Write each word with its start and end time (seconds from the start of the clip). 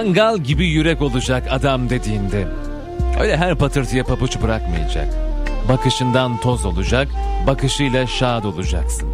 Mangal 0.00 0.38
gibi 0.38 0.66
yürek 0.66 1.02
olacak 1.02 1.44
adam 1.50 1.90
dediğinde. 1.90 2.46
Öyle 3.20 3.36
her 3.36 3.54
patırtıya 3.54 4.04
papuç 4.04 4.42
bırakmayacak. 4.42 5.08
Bakışından 5.68 6.36
toz 6.36 6.64
olacak, 6.64 7.08
bakışıyla 7.46 8.06
şad 8.06 8.44
olacaksın. 8.44 9.08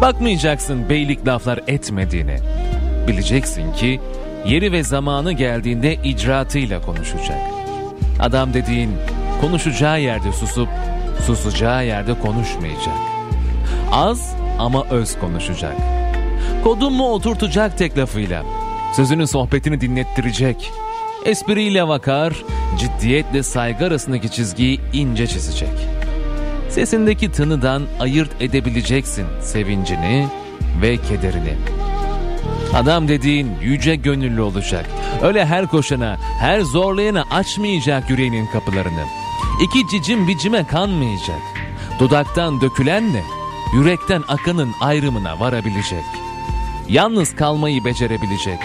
Bakmayacaksın 0.00 0.88
beylik 0.88 1.26
laflar 1.26 1.60
etmediğine. 1.66 2.38
Bileceksin 3.08 3.72
ki 3.72 4.00
yeri 4.46 4.72
ve 4.72 4.82
zamanı 4.82 5.32
geldiğinde 5.32 5.94
icraatıyla 5.94 6.82
konuşacak. 6.82 7.40
Adam 8.20 8.54
dediğin 8.54 8.90
konuşacağı 9.40 10.00
yerde 10.00 10.32
susup 10.32 10.68
susacağı 11.26 11.86
yerde 11.86 12.14
konuşmayacak. 12.20 12.98
Az 13.92 14.34
ama 14.58 14.84
öz 14.84 15.18
konuşacak. 15.18 15.74
Kodun 16.64 16.92
mu 16.92 17.12
oturtacak 17.12 17.78
tek 17.78 17.98
lafıyla. 17.98 18.42
Sözünün 18.92 19.24
sohbetini 19.24 19.80
dinlettirecek. 19.80 20.72
Espriyle 21.24 21.88
vakar, 21.88 22.44
ciddiyetle 22.78 23.42
saygı 23.42 23.84
arasındaki 23.84 24.30
çizgiyi 24.30 24.80
ince 24.92 25.26
çizecek. 25.26 25.88
Sesindeki 26.68 27.32
tınıdan 27.32 27.82
ayırt 28.00 28.30
edebileceksin 28.42 29.26
sevincini 29.40 30.28
ve 30.82 30.96
kederini. 30.96 31.54
Adam 32.74 33.08
dediğin 33.08 33.50
yüce 33.62 33.96
gönüllü 33.96 34.40
olacak. 34.40 34.86
Öyle 35.22 35.46
her 35.46 35.66
koşana, 35.66 36.16
her 36.40 36.60
zorlayana 36.60 37.24
açmayacak 37.30 38.10
yüreğinin 38.10 38.46
kapılarını. 38.46 39.04
İki 39.62 39.88
cicim 39.88 40.28
bicime 40.28 40.66
kanmayacak. 40.66 41.40
Dudaktan 41.98 42.60
dökülenle 42.60 43.22
yürekten 43.74 44.22
akanın 44.28 44.70
ayrımına 44.80 45.40
varabilecek. 45.40 46.19
Yalnız 46.90 47.34
kalmayı 47.36 47.84
becerebilecek. 47.84 48.58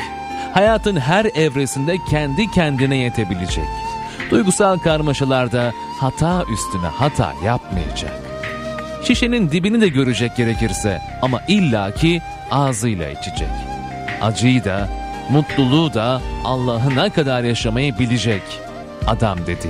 Hayatın 0.54 0.96
her 0.96 1.26
evresinde 1.26 1.98
kendi 2.10 2.52
kendine 2.52 2.98
yetebilecek. 2.98 3.66
Duygusal 4.32 4.78
karmaşalarda 4.78 5.74
hata 6.00 6.44
üstüne 6.54 6.88
hata 6.88 7.34
yapmayacak. 7.46 8.12
Şişenin 9.04 9.52
dibini 9.52 9.82
de 9.82 9.88
görecek 9.88 10.36
gerekirse 10.38 11.02
ama 11.22 11.42
illaki 11.48 12.22
ağzıyla 12.52 13.10
içecek. 13.10 13.50
Acıyı 14.22 14.64
da, 14.64 14.90
mutluluğu 15.30 15.94
da 15.94 16.22
Allah'ına 16.44 17.10
kadar 17.10 17.44
yaşamayı 17.44 18.00
bilecek 18.00 18.44
adam 19.08 19.40
dedi. 19.48 19.70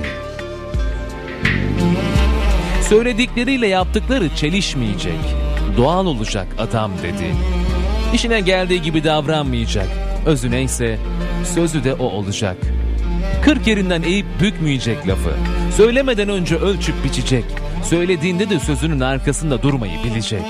Söyledikleriyle 2.88 3.66
yaptıkları 3.66 4.36
çelişmeyecek. 4.36 5.20
Doğal 5.76 6.06
olacak 6.06 6.46
adam 6.58 6.92
dedi. 7.02 7.34
İşine 8.14 8.40
geldiği 8.40 8.82
gibi 8.82 9.04
davranmayacak. 9.04 9.88
Özü 10.26 10.50
neyse 10.50 10.98
sözü 11.54 11.84
de 11.84 11.94
o 11.94 12.04
olacak. 12.04 12.56
Kırk 13.42 13.66
yerinden 13.66 14.02
eğip 14.02 14.26
bükmeyecek 14.40 15.08
lafı. 15.08 15.30
Söylemeden 15.76 16.28
önce 16.28 16.56
ölçüp 16.56 17.04
biçecek. 17.04 17.44
Söylediğinde 17.84 18.50
de 18.50 18.60
sözünün 18.60 19.00
arkasında 19.00 19.62
durmayı 19.62 20.04
bilecek. 20.04 20.42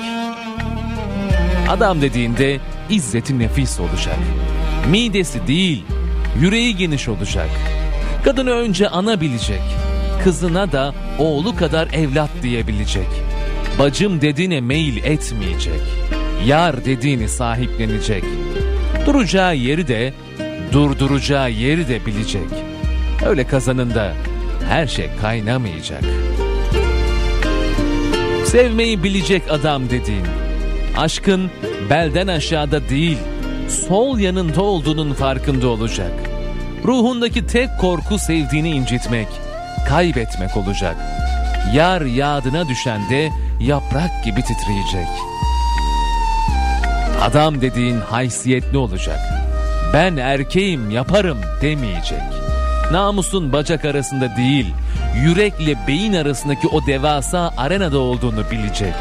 Adam 1.68 2.00
dediğinde 2.02 2.60
izzeti 2.90 3.38
nefis 3.38 3.80
olacak. 3.80 4.18
Midesi 4.90 5.46
değil, 5.46 5.84
yüreği 6.40 6.76
geniş 6.76 7.08
olacak. 7.08 7.48
Kadını 8.24 8.50
önce 8.50 8.88
ana 8.88 9.20
bilecek. 9.20 9.62
Kızına 10.24 10.72
da 10.72 10.94
oğlu 11.18 11.56
kadar 11.56 11.88
evlat 11.92 12.30
diyebilecek. 12.42 13.08
Bacım 13.78 14.20
dediğine 14.20 14.60
meyil 14.60 15.04
etmeyecek. 15.04 15.80
Yar 16.44 16.84
dediğini 16.84 17.28
sahiplenecek. 17.28 18.24
Duracağı 19.06 19.56
yeri 19.56 19.88
de, 19.88 20.14
durduracağı 20.72 21.50
yeri 21.50 21.88
de 21.88 22.06
bilecek. 22.06 22.48
Öyle 23.26 23.46
kazanında 23.46 24.12
her 24.68 24.86
şey 24.86 25.10
kaynamayacak. 25.20 26.04
Sevmeyi 28.44 29.02
bilecek 29.02 29.42
adam 29.50 29.90
dediğin. 29.90 30.26
Aşkın 30.98 31.50
belden 31.90 32.26
aşağıda 32.26 32.88
değil, 32.88 33.18
sol 33.88 34.18
yanında 34.18 34.62
olduğunun 34.62 35.12
farkında 35.12 35.68
olacak. 35.68 36.12
Ruhundaki 36.84 37.46
tek 37.46 37.68
korku 37.80 38.18
sevdiğini 38.18 38.70
incitmek, 38.70 39.28
kaybetmek 39.88 40.56
olacak. 40.56 40.96
Yar 41.74 42.00
yadına 42.02 42.68
düşende 42.68 43.30
yaprak 43.60 44.24
gibi 44.24 44.42
titreyecek. 44.42 45.35
Adam 47.22 47.60
dediğin 47.60 48.00
haysiyetli 48.00 48.78
olacak. 48.78 49.18
Ben 49.92 50.16
erkeğim 50.16 50.90
yaparım 50.90 51.38
demeyecek. 51.62 52.22
Namusun 52.92 53.52
bacak 53.52 53.84
arasında 53.84 54.36
değil, 54.36 54.74
yürekle 55.24 55.86
beyin 55.88 56.12
arasındaki 56.12 56.68
o 56.68 56.86
devasa 56.86 57.54
arenada 57.56 57.98
olduğunu 57.98 58.50
bilecek. 58.50 58.94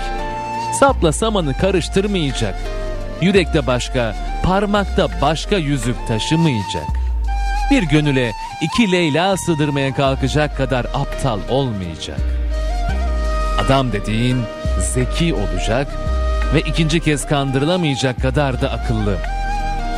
Sapla 0.80 1.12
samanı 1.12 1.58
karıştırmayacak. 1.58 2.56
Yürekte 3.22 3.68
başka, 3.68 4.16
parmakta 4.44 5.08
başka 5.22 5.56
yüzük 5.58 6.08
taşımayacak. 6.08 6.88
Bir 7.72 7.84
gönüle 7.84 8.32
iki 8.62 8.92
Leyla 8.92 9.38
sığdırmaya 9.38 9.96
kalkacak 9.96 10.58
kadar 10.58 10.86
aptal 10.86 11.40
olmayacak. 11.50 12.20
Adam 13.66 13.92
dediğin 13.92 14.38
zeki 14.94 15.34
olacak 15.34 15.88
ve 16.56 16.62
ikinci 16.62 17.00
kez 17.00 17.28
kandırılamayacak 17.28 18.22
kadar 18.22 18.62
da 18.62 18.72
akıllı. 18.72 19.18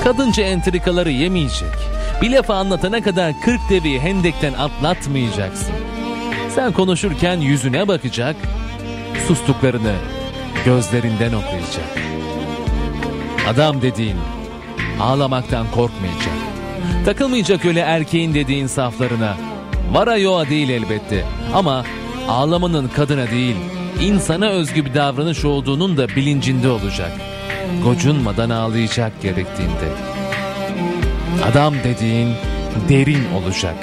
Kadınca 0.04 0.44
entrikaları 0.44 1.12
yemeyecek. 1.12 1.74
Bir 2.22 2.32
lafa 2.32 2.56
anlatana 2.56 3.02
kadar 3.02 3.34
kırk 3.46 3.62
deveyi 3.70 4.00
hendekten 4.00 4.54
atlatmayacaksın. 4.54 5.74
Sen 6.56 6.72
konuşurken 6.72 7.38
yüzüne 7.38 7.88
bakacak, 7.88 8.36
sustuklarını 9.28 9.94
gözlerinden 10.66 11.34
okuyacak. 11.34 11.98
Adam 13.50 13.82
dediğin 13.82 14.18
ağlamaktan 15.02 15.66
korkmayacak. 15.72 16.38
Takılmayacak 17.06 17.66
öyle 17.66 17.80
erkeğin 17.80 18.34
dediğin 18.34 18.68
saflarına. 18.68 19.38
Vara 19.92 20.18
yoğa 20.18 20.50
değil 20.50 20.70
elbette 20.70 21.26
ama 21.54 21.84
ağlamanın 22.28 22.88
kadına 22.88 23.28
değil 23.32 23.56
insana 24.02 24.50
özgü 24.50 24.86
bir 24.86 24.94
davranış 24.94 25.46
olduğunun 25.46 25.98
da 25.98 26.10
bilincinde 26.10 26.70
olacak. 26.70 27.12
Gocunmadan 27.84 28.50
ağlayacak 28.50 29.22
gerektiğinde. 29.22 29.90
Adam 31.52 31.74
dediğin 31.84 32.30
derin 32.90 33.24
olacak. 33.34 33.76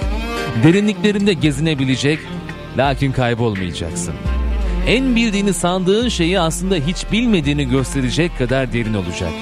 Derinliklerinde 0.62 1.32
gezinebilecek 1.32 2.18
lakin 2.76 3.12
kaybolmayacaksın. 3.12 4.14
En 4.86 5.16
bildiğini 5.16 5.52
sandığın 5.52 6.08
şeyi 6.08 6.40
aslında 6.40 6.74
hiç 6.74 7.12
bilmediğini 7.12 7.68
gösterecek 7.68 8.38
kadar 8.38 8.72
derin 8.72 8.94
olacak. 8.94 9.32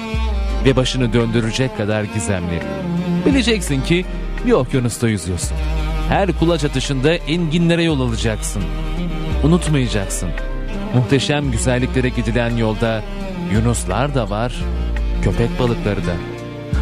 Ve 0.65 0.75
başını 0.75 1.13
döndürecek 1.13 1.77
kadar 1.77 2.03
gizemli. 2.03 2.61
Bileceksin 3.25 3.81
ki 3.81 4.05
bir 4.45 4.51
okyanusta 4.51 5.09
yüzüyorsun. 5.09 5.57
Her 6.09 6.39
kulaç 6.39 6.63
atışında 6.63 7.13
enginlere 7.13 7.83
yol 7.83 7.99
alacaksın. 7.99 8.63
Unutmayacaksın. 9.43 10.29
Muhteşem 10.93 11.51
güzelliklere 11.51 12.09
gidilen 12.09 12.57
yolda 12.57 13.01
yunuslar 13.53 14.15
da 14.15 14.29
var, 14.29 14.55
köpek 15.21 15.59
balıkları 15.59 16.07
da. 16.07 16.13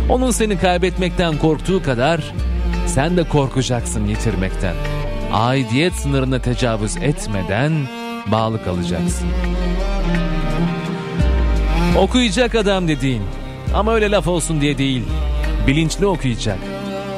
Onun 0.09 0.31
seni 0.31 0.57
kaybetmekten 0.59 1.37
korktuğu 1.37 1.83
kadar 1.83 2.33
sen 2.87 3.17
de 3.17 3.23
korkacaksın 3.23 4.07
yitirmekten. 4.07 4.75
Aidiyet 5.33 5.93
sınırına 5.93 6.39
tecavüz 6.39 6.97
etmeden 6.97 7.71
bağlı 8.27 8.63
kalacaksın. 8.63 9.27
Okuyacak 11.97 12.55
adam 12.55 12.87
dediğin 12.87 13.23
ama 13.73 13.93
öyle 13.93 14.11
laf 14.11 14.27
olsun 14.27 14.61
diye 14.61 14.77
değil. 14.77 15.03
Bilinçli 15.67 16.05
okuyacak. 16.05 16.59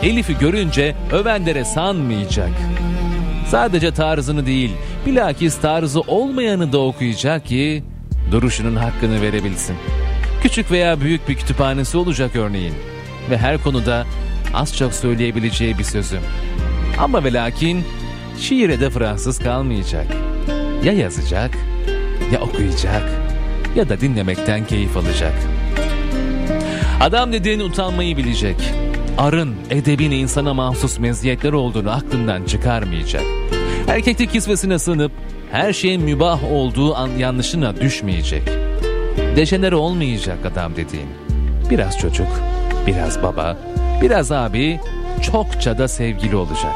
Elif'i 0.03 0.37
görünce 0.37 0.95
övenlere 1.11 1.65
sanmayacak. 1.65 2.51
Sadece 3.47 3.91
tarzını 3.91 4.45
değil, 4.45 4.71
bilakis 5.05 5.61
tarzı 5.61 6.01
olmayanı 6.01 6.73
da 6.73 6.79
okuyacak 6.79 7.45
ki 7.45 7.83
duruşunun 8.31 8.75
hakkını 8.75 9.21
verebilsin. 9.21 9.75
Küçük 10.41 10.71
veya 10.71 11.01
büyük 11.01 11.29
bir 11.29 11.35
kütüphanesi 11.35 11.97
olacak 11.97 12.35
örneğin 12.35 12.73
ve 13.29 13.37
her 13.37 13.63
konuda 13.63 14.05
az 14.53 14.77
çok 14.77 14.93
söyleyebileceği 14.93 15.77
bir 15.77 15.83
sözü. 15.83 16.19
Ama 16.99 17.23
ve 17.23 17.33
lakin 17.33 17.83
şiire 18.39 18.79
de 18.79 18.89
Fransız 18.89 19.39
kalmayacak. 19.39 20.07
Ya 20.83 20.93
yazacak, 20.93 21.51
ya 22.33 22.41
okuyacak, 22.41 23.11
ya 23.75 23.89
da 23.89 24.01
dinlemekten 24.01 24.67
keyif 24.67 24.97
alacak. 24.97 25.33
Adam 26.99 27.33
dediğin 27.33 27.59
utanmayı 27.59 28.17
bilecek. 28.17 28.73
Arın, 29.17 29.55
edebin 29.69 30.11
insana 30.11 30.53
mahsus 30.53 30.99
meziyetler 30.99 31.53
olduğunu 31.53 31.91
aklından 31.91 32.43
çıkarmayacak. 32.43 33.23
Erkeklik 33.87 34.31
kisvesine 34.31 34.79
sığınıp 34.79 35.11
her 35.51 35.73
şeyin 35.73 36.01
mübah 36.01 36.51
olduğu 36.51 36.95
an 36.95 37.07
yanlışına 37.07 37.81
düşmeyecek. 37.81 38.43
Dejenere 39.35 39.75
olmayacak 39.75 40.37
adam 40.45 40.75
dediğin. 40.75 41.07
Biraz 41.69 41.99
çocuk, 41.99 42.27
biraz 42.87 43.23
baba, 43.23 43.57
biraz 44.01 44.31
abi, 44.31 44.79
çokça 45.21 45.77
da 45.77 45.87
sevgili 45.87 46.35
olacak. 46.35 46.73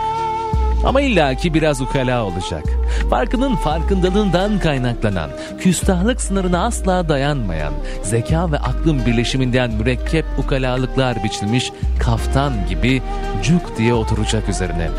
Ama 0.85 1.01
illaki 1.01 1.53
biraz 1.53 1.81
ukala 1.81 2.25
olacak. 2.25 2.63
Farkının 3.09 3.55
farkındalığından 3.55 4.59
kaynaklanan, 4.59 5.29
küstahlık 5.59 6.21
sınırına 6.21 6.65
asla 6.65 7.09
dayanmayan, 7.09 7.73
zeka 8.03 8.51
ve 8.51 8.57
aklın 8.57 9.05
birleşiminden 9.05 9.71
mürekkep 9.71 10.25
ukalalıklar 10.37 11.23
biçilmiş 11.23 11.71
kaftan 11.99 12.53
gibi 12.69 13.01
cuk 13.43 13.77
diye 13.77 13.93
oturacak 13.93 14.49
üzerine. 14.49 14.89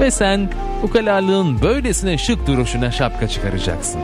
Ve 0.00 0.10
sen 0.10 0.50
ukalalığın 0.82 1.62
böylesine 1.62 2.18
şık 2.18 2.46
duruşuna 2.46 2.90
şapka 2.90 3.28
çıkaracaksın. 3.28 4.00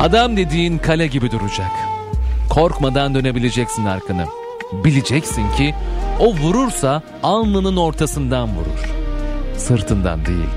Adam 0.00 0.36
dediğin 0.36 0.78
kale 0.78 1.06
gibi 1.06 1.30
duracak. 1.30 1.70
Korkmadan 2.50 3.14
dönebileceksin 3.14 3.84
arkanı. 3.84 4.24
Bileceksin 4.84 5.50
ki 5.56 5.74
o 6.20 6.34
vurursa 6.34 7.02
alnının 7.22 7.76
ortasından 7.76 8.48
vurur. 8.48 8.97
Sırtından 9.68 10.26
değil. 10.26 10.48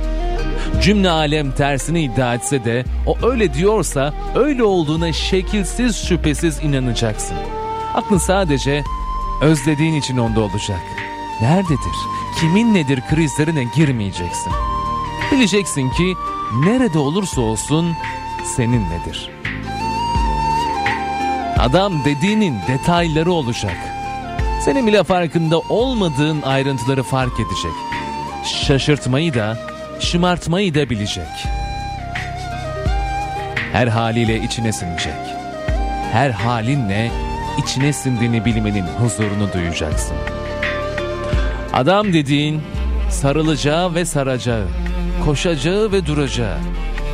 Cümle 0.82 1.10
alem 1.10 1.52
tersini 1.52 2.04
iddia 2.04 2.36
etse 2.36 2.66
de 2.66 2.86
o 3.08 3.18
öyle 3.28 3.54
diyorsa 3.54 4.14
öyle 4.36 4.64
olduğuna 4.64 5.14
şekilsiz 5.14 6.08
şüphesiz 6.08 6.64
inanacaksın. 6.64 7.38
Aklın 7.94 8.18
sadece 8.18 8.84
özlediğin 9.42 9.94
için 9.94 10.18
onda 10.18 10.42
olacak. 10.42 10.80
Nerededir, 11.42 11.96
kimin 12.40 12.74
nedir 12.74 13.00
krizlerine 13.10 13.64
girmeyeceksin. 13.76 14.54
Bileceksin 15.32 15.90
ki 15.90 16.14
nerede 16.66 17.00
olursa 17.00 17.42
olsun 17.42 17.94
senin 18.56 18.86
nedir. 18.90 19.30
Adam 21.60 22.06
dediğinin 22.06 22.56
detayları 22.68 23.32
olacak. 23.32 23.78
Senin 24.66 24.88
bile 24.88 25.04
farkında 25.04 25.60
olmadığın 25.60 26.42
ayrıntıları 26.42 27.04
fark 27.04 27.34
edecek. 27.34 27.91
Şaşırtmayı 28.46 29.34
da, 29.34 29.58
şımartmayı 30.00 30.76
da 30.76 30.90
bilecek. 30.90 31.28
Her 33.74 33.88
haliyle 33.88 34.44
içine 34.44 34.72
sinecek. 34.72 35.14
Her 36.12 36.30
halinle 36.30 37.12
içine 37.64 37.94
sindiğini 37.94 38.46
bilmenin 38.46 38.86
huzurunu 39.00 39.54
duyacaksın. 39.54 40.16
Adam 41.74 42.14
dediğin 42.14 42.62
sarılacağı 43.10 43.96
ve 43.96 44.06
saracağı, 44.06 44.68
koşacağı 45.26 45.92
ve 45.92 46.06
duracağı, 46.06 46.58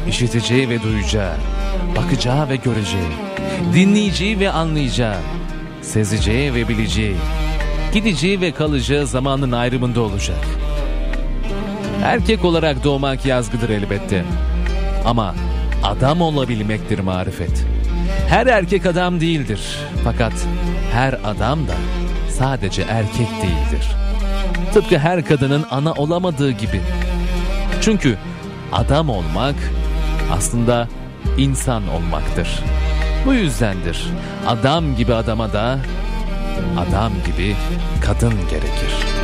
işiteceği 0.10 0.70
ve 0.70 0.84
duyacağı, 0.84 1.34
bakacağı 1.96 2.50
ve 2.50 2.56
göreceği, 2.56 3.12
dinleyeceği 3.74 4.40
ve 4.40 4.52
anlayacağı, 4.52 5.18
sezeceği 5.82 6.54
ve 6.54 6.68
bileceği, 6.68 7.16
gideceği 7.94 8.42
ve 8.42 8.52
kalacağı 8.52 9.08
zamanın 9.08 9.52
ayrımında 9.52 10.02
olacak. 10.02 10.67
Erkek 12.07 12.45
olarak 12.45 12.83
doğmak 12.83 13.25
yazgıdır 13.25 13.69
elbette. 13.69 14.24
Ama 15.06 15.36
adam 15.83 16.21
olabilmektir 16.21 17.00
marifet. 17.00 17.65
Her 18.27 18.48
erkek 18.48 18.86
adam 18.86 19.21
değildir. 19.21 19.77
Fakat 20.04 20.33
her 20.94 21.13
adam 21.25 21.68
da 21.68 21.74
sadece 22.30 22.81
erkek 22.81 23.27
değildir. 23.42 23.95
Tıpkı 24.74 24.98
her 24.98 25.25
kadının 25.25 25.65
ana 25.71 25.94
olamadığı 25.94 26.51
gibi. 26.51 26.81
Çünkü 27.81 28.18
adam 28.74 29.09
olmak 29.09 29.56
aslında 30.31 30.88
insan 31.38 31.88
olmaktır. 31.88 32.48
Bu 33.25 33.33
yüzdendir 33.33 34.07
adam 34.48 34.95
gibi 34.95 35.13
adama 35.13 35.54
da 35.54 35.80
adam 36.77 37.12
gibi 37.25 37.56
kadın 38.06 38.33
gerekir. 38.50 39.17